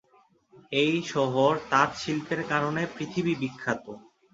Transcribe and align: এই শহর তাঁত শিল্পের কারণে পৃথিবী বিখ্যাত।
এই 0.81 0.95
শহর 1.11 1.51
তাঁত 1.71 1.91
শিল্পের 2.01 2.41
কারণে 2.51 2.81
পৃথিবী 2.95 3.33
বিখ্যাত। 3.41 3.85